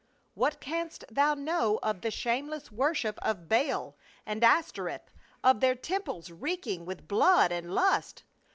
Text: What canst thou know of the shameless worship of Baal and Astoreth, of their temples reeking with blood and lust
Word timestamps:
What 0.33 0.59
canst 0.59 1.03
thou 1.11 1.35
know 1.35 1.77
of 1.83 2.01
the 2.01 2.09
shameless 2.09 2.71
worship 2.71 3.19
of 3.21 3.47
Baal 3.47 3.95
and 4.25 4.41
Astoreth, 4.43 5.11
of 5.43 5.59
their 5.59 5.75
temples 5.75 6.31
reeking 6.31 6.87
with 6.87 7.07
blood 7.07 7.51
and 7.51 7.75
lust 7.75 8.23